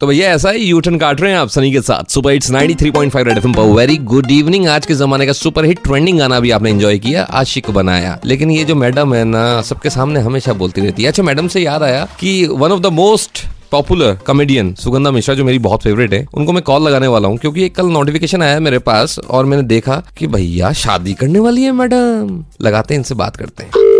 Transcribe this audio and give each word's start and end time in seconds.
तो 0.00 0.06
भैया 0.06 0.32
ऐसा 0.32 0.50
ही 0.50 0.64
यूटर्न 0.64 0.98
काट 0.98 1.20
रहे 1.20 1.32
हैं 1.32 1.38
आप 1.38 1.48
सनी 1.48 1.72
के 1.72 1.80
साथ। 1.80 2.10
सुपर 2.10 2.30
हिट्स 2.30 2.50
93.5 2.50 3.26
रेड 3.26 3.38
एफएम 3.38 3.52
पर। 3.52 3.62
वेरी 3.62 3.96
गुड 3.96 4.30
इवनिंग 4.30 4.68
आज 4.68 4.86
के 4.86 4.94
जमाने 4.94 5.26
का 5.26 5.32
सुपर 5.32 5.64
हिट 5.64 5.78
ट्रेंडिंग 5.84 6.18
गाना 6.18 6.40
भी 6.40 6.50
आपने 6.50 6.70
एंजॉय 6.70 6.98
किया, 6.98 7.22
आशिक 7.22 7.70
बनाया। 7.70 8.20
लेकिन 8.24 8.50
ये 8.50 8.64
जो 8.64 8.74
मैडम 8.74 9.14
है 9.14 9.24
ना, 9.24 9.62
सबके 9.62 9.90
सामने 9.90 10.20
हमेशा 10.20 10.52
बोलती 10.52 10.80
रहती 10.80 11.02
है। 11.02 11.08
अच्छा 11.08 11.22
मैडम 11.22 11.48
से 11.48 11.60
याद 11.60 11.82
आया 11.82 12.08
कि 12.20 12.46
one 12.46 12.72
of 12.72 12.80
the 12.80 12.86
most 12.86 13.46
popular 13.70 14.18
comedian 14.26 14.74
Sugandha 14.74 15.10
Mishra, 15.10 15.34
जो 15.34 15.44
मेरी 15.44 15.58
बहुत 15.58 15.82
फेवरेट 15.82 16.14
है, 16.14 16.26
उनको 16.34 16.52
मैं 16.52 16.62
कॉल 16.62 16.82
लगाने 16.82 17.06
वाला 17.06 17.28
हूँ, 17.28 17.38
क्योंकि 17.38 17.64
एक 17.64 17.74
कल 17.74 17.86
नोटिफिकेशन 17.86 18.42
आया 18.42 18.60
मेरे 18.60 18.78
पास 18.78 19.18
और 19.18 19.44
मैंने 19.44 19.62
देखा 19.62 20.02
कि 20.18 20.26
भैया 20.26 20.72
शादी 20.72 21.14
करने 21.14 21.38
वाली 21.38 21.62
है 21.62 21.72
मैडम 21.72 22.44
लगाते 22.62 22.94
हैं 22.94 23.00
इनसे 23.00 23.14
बात 23.14 23.36
करते 23.36 23.64
हैं। 23.64 23.95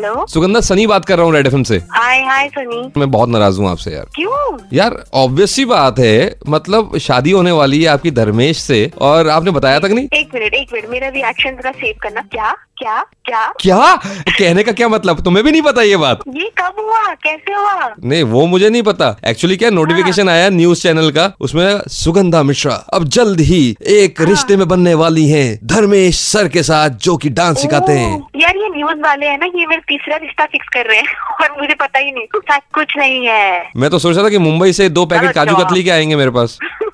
हेलो। 0.00 0.26
सुगंधा 0.26 0.60
सनी 0.60 0.86
बात 0.86 1.04
कर 1.04 1.16
रहा 1.16 1.26
हूँ 1.26 1.32
रेड 1.34 1.46
एफएम 1.46 1.62
से। 1.62 1.76
हाय 1.90 2.20
हाय 2.22 2.48
सनी। 2.48 3.00
मैं 3.00 3.10
बहुत 3.10 3.28
नाराज़ 3.28 3.58
हूँ 3.60 3.68
आपसे 3.70 3.90
यार। 3.90 4.06
क्यों? 4.14 4.58
यार 4.72 5.04
ऑब्वियसली 5.14 5.64
बात 5.64 5.98
है 5.98 6.36
मतलब 6.48 6.96
शादी 6.98 7.30
होने 7.30 7.52
वाली 7.52 7.82
है 7.82 7.88
आपकी 7.88 8.10
धर्मेश 8.10 8.58
से 8.58 8.90
और 9.00 9.28
आपने 9.28 9.50
बताया 9.50 9.80
था 9.80 9.88
कि 9.88 9.94
नहीं? 9.94 10.08
एक 10.30 10.34
मिनट 10.34 10.54
एक 10.54 10.72
मिनट 10.72 10.88
मेरा 10.88 11.08
रिएक्शन 11.08 11.50
जरा 11.50 11.70
सेव 11.70 11.94
करना। 12.02 12.20
क्या? 12.20 12.50
क्या? 12.76 13.02
क्या? 13.24 13.52
क्या? 13.60 13.96
कहने 14.38 14.62
का 14.62 14.72
क्या 14.72 14.88
मतलब? 14.88 15.20
तुम्हें 15.24 15.44
भी 15.44 15.50
नहीं 15.50 15.62
पता 15.62 15.82
ये 15.82 15.96
बात? 15.96 16.20
ये 16.28 16.50
कब 16.58 16.74
हुआ? 16.78 17.14
कैसे 17.14 17.52
हुआ? 17.52 17.94
नहीं 18.04 18.22
वो 18.22 18.46
मुझे 18.46 18.70
नहीं 18.70 18.82
पता। 18.82 19.16
एक्चुअली 19.26 19.56
क्या 19.56 19.70
नोटिफिकेशन 19.70 20.28
हाँ। 20.28 20.36
आया 20.36 20.48
न्यूज़ 20.48 20.82
चैनल 20.82 21.10
का? 21.10 21.32
उसमें 21.40 21.80
सुगंधा 21.88 22.42
मिश्रा 22.42 22.74
अब 22.74 23.04
जल्द 23.04 23.40
ही 23.40 23.76
एक 23.86 24.20
हाँ। 24.20 24.28
रिश्ते 24.28 24.56
में 24.56 24.68
बनने 24.68 24.94
वाली 24.94 25.28
हैं 25.28 25.58
धर्मेश 25.64 26.18
सर 26.18 26.48
के 26.48 26.62
साथ 26.62 26.90
जो 26.90 27.16
कि 27.16 27.28
डांस 27.28 27.60
सिखाते 27.62 27.92
हैं। 27.92 28.26
यार 28.36 28.56
ये 28.56 28.68
न्यूज़ 28.76 29.00
वाले 29.00 29.26
है 29.26 29.36
ना 29.36 29.46
ये 29.46 29.66
मेरा 29.66 29.82
तीसरा 29.88 30.16
रिश्ता 30.16 30.44
फिक्स 30.44 30.68
कर 30.68 30.86
रहे 30.86 30.98
हैं। 30.98 31.06
और 31.42 31.60
मुझे 31.60 31.74
पता 31.74 31.98
ही 31.98 32.12
नहीं 32.12 32.26
कुछ 32.74 32.96
नहीं 32.96 33.26
है। 33.26 33.70
मैं 33.76 33.90
तो 33.90 33.98
सोच 33.98 34.16
रहा 34.16 34.24
था 34.24 34.28
की 34.28 34.38
मुंबई 34.38 34.72
से 34.72 34.88
दो 34.88 35.06
पैकेट 35.06 35.30
काजू 35.30 35.56
कतली 35.56 35.84
के 35.84 35.90
आएँगे 35.90 36.16
मेरे 36.16 36.30
पास। 36.30 36.58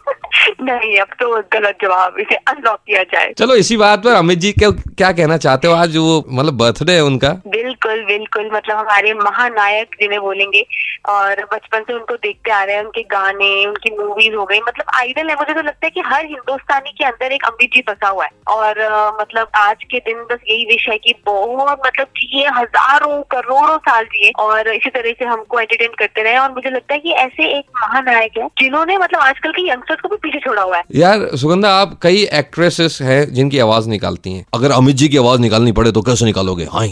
नहीं, 0.66 0.98
अब 0.98 1.06
तो 1.06 1.42
गलत 1.52 1.78
जवाब, 1.82 2.18
इसे 2.18 2.34
अनलॉक 2.34 2.78
किया 2.86 3.02
जाए। 3.02 3.32
चलो, 3.38 3.54
इसी 3.54 3.76
बात 3.76 4.02
पर 4.04 4.10
अमित 4.10 4.38
जी, 4.38 4.52
क्या 4.52 4.70
क्या 4.98 5.10
कहना 5.12 5.36
चाहते 5.36 5.68
हो 5.68 5.74
आज 5.74 5.96
वो 5.96 6.24
मतलब 6.28 6.56
बर्थडे 6.58 6.92
है 6.92 7.02
उनका? 7.04 7.30
बिल्कुल 7.46 8.04
बिल्कुल। 8.04 8.50
मतलब 8.52 8.76
हमारे 8.76 9.12
महानायक 9.14 9.96
जिन्हें 10.00 10.20
बोलेंगे 10.20 10.64
और 11.08 11.42
बचपन 11.52 11.80
से 11.80 11.92
उनको 11.92 12.14
देखते 12.16 12.50
आ 12.50 12.62
रहे 12.62 12.76
हैं 12.76 12.82
उनके 12.84 13.02
गाने 13.10 13.48
उनकी 13.66 13.90
मूवीज़ 13.96 14.34
हो 14.34 14.44
गई। 14.44 14.58
मतलब 14.58 14.94
आइडल 14.96 15.28
है 15.30 15.34
मुझे 15.36 15.54
तो 15.54 15.62
लगता 15.62 15.86
है 15.86 15.90
कि 15.90 16.00
हर 16.06 16.24
हिंदुस्तानी 16.26 16.90
के 16.90 17.04
अंदर 17.04 17.32
एक 17.32 17.44
अमित 17.44 17.70
जी 17.74 17.80
फंसा 17.88 18.08
हुआ 18.08 18.24
है। 18.24 18.30
और 18.48 18.80
मतलब 19.20 19.48
आज 19.56 19.84
के 19.90 19.98
दिन 19.98 20.22
बस 20.30 20.38
यही 20.50 20.64
विषय 20.66 20.90
है 20.90 20.98
कि 20.98 21.14
बहुत 21.26 21.80
मतलब 21.86 22.06
जिए 22.16 22.46
हज़ारों 22.58 23.20
करोड़ों 23.30 23.76
साल 23.80 24.04
जिए 24.06 24.30
और 24.40 24.68
इसी 24.68 24.90
तरह 24.90 25.12
से 25.18 25.24
हमको 25.24 25.60
एंटरटेन 25.60 25.94
करते 25.98 26.22
रहे। 26.22 26.36
और 26.38 26.52
मुझे 26.52 26.70
लगता 26.70 26.94
है 26.94 27.00
की 27.00 27.12
ऐसे 27.24 27.50
एक 27.58 27.64
महानायक 27.76 28.38
है 28.38 28.48
जिन्होंने 28.58 28.98
मतलब 28.98 29.20
आजकल 29.20 29.52
के 29.52 29.68
यंगस्टर्स 29.70 30.00
को 30.00 30.08
भी 30.08 30.16
पीछे 30.22 30.38
छोड़ा 30.38 30.62
हुआ 30.62 30.76
है। 30.76 30.82
यार 30.96 31.28
सुगंधा 31.36 31.76
आप 31.76 31.98
कई 32.02 32.26
एक्ट्रेसेस 32.34 32.98
हैं 33.02 33.22
जिनकी 33.34 33.58
आवाज़ 33.60 33.88
निकालती 33.88 34.32
हैं। 34.32 34.44
अगर 34.54 34.72
अमित 34.86 34.96
जी 34.96 35.08
की 35.08 35.16
आवाज़ 35.16 35.40
निकालनी 35.40 35.70
पड़े 35.72 35.90
तो 35.92 36.00
कैसे 36.02 36.24
निकालोगे? 36.24 36.64
हाय। 36.72 36.88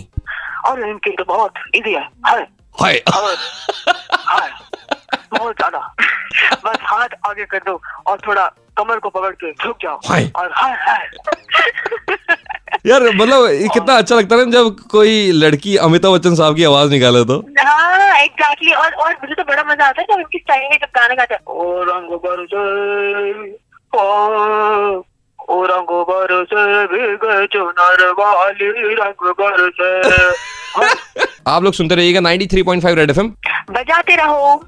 और 0.66 0.80
इनकी 0.88 1.10
तो 1.10 1.24
बहुत 1.24 1.52
इजी 1.74 1.92
है। 1.94 2.00
हाय। 2.26 2.40
हाय। 2.80 2.94
हाय। 3.06 4.48
बहुत 5.34 5.54
ज़्यादा। 5.56 5.78
बस 6.64 6.78
हाथ 6.82 7.08
आगे 7.28 7.44
कर 7.44 7.58
दो 7.58 7.80
और 8.06 8.18
थोड़ा 8.26 8.46
कमर 8.78 8.98
को 8.98 9.08
पकड़ 9.10 9.30
के 9.34 9.52
झुक 9.52 9.76
जाओ। 9.82 10.00
हाय। 10.06 10.30
और 10.36 10.50
हाय 10.54 10.74
हाय। 10.80 11.08
यार 12.86 13.02
मतलब 13.14 13.46
ये 13.50 13.68
कितना 13.74 13.96
अच्छा 13.96 14.14
लगता 14.14 14.36
है 14.36 14.44
ना 14.44 14.50
जब 14.50 14.76
कोई 14.90 15.30
लड़की 15.32 15.76
अमिताभ 15.86 16.14
बच्चन 16.14 16.34
साहब 16.34 16.56
की 16.56 16.64
आवाज़ 16.64 16.90
निकाले 16.90 17.24
तो। 17.24 17.38
हाँ 17.60 18.22
एग्जैक्टली 18.22 18.72
और 18.72 18.94
और 18.94 19.12
मुझे 19.12 19.34
तो 19.34 19.44
बड़ा 19.44 19.62
मज़ा 19.70 19.86
आता 19.86 20.00
है 20.00 20.06
जब 20.10 20.16
उनकी 20.16 20.38
स्टाइल 20.38 20.68
में 20.70 20.78
जब 20.82 20.98
गाना 20.98 21.14
गाता 21.14 21.34
है 21.34 21.40
ओ 21.46 21.82
रंग 21.82 22.18
बरसे 22.26 23.52
रंग 25.62 26.04
बरसे 26.10 26.86
भीगे 26.86 27.46
चुनर 27.46 28.10
वाली 28.10 28.94
रंग 28.94 29.34
बरसे। 29.40 30.14
आप 31.46 31.62
लोग 31.62 31.72
सुनते 31.72 31.94
रहिएगा 31.94 32.20
93.5 32.20 32.94
रेड 32.94 33.10
एफएम। 33.10 33.28
बजाते 33.70 34.16
रहो। 34.16 34.64